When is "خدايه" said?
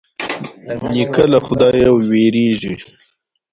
1.45-1.89